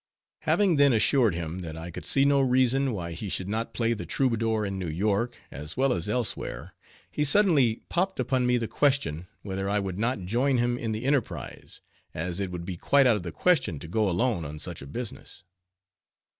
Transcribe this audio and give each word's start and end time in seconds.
Having 0.39 0.77
then 0.77 0.93
assured 0.93 1.35
him, 1.35 1.59
that 1.61 1.77
I 1.77 1.91
could 1.91 2.05
see 2.05 2.25
no 2.25 2.41
reason, 2.41 2.91
why 2.91 3.11
he 3.11 3.29
should 3.29 3.47
not 3.47 3.71
play 3.75 3.93
the 3.93 4.03
troubadour 4.03 4.65
in 4.65 4.79
New 4.79 4.89
York, 4.89 5.37
as 5.51 5.77
well 5.77 5.93
as 5.93 6.09
elsewhere; 6.09 6.73
he 7.11 7.23
suddenly 7.23 7.83
popped 7.87 8.19
upon 8.19 8.47
me 8.47 8.57
the 8.57 8.67
question, 8.67 9.27
whether 9.43 9.69
I 9.69 9.77
would 9.77 9.99
not 9.99 10.25
join 10.25 10.57
him 10.57 10.75
in 10.75 10.91
the 10.91 11.05
enterprise; 11.05 11.81
as 12.15 12.39
it 12.39 12.49
would 12.49 12.65
be 12.65 12.77
quite 12.77 13.05
out 13.05 13.15
of 13.17 13.21
the 13.21 13.31
question 13.31 13.77
to 13.77 13.87
go 13.87 14.09
alone 14.09 14.43
on 14.43 14.57
such 14.57 14.81
a 14.81 14.87
business. 14.87 15.43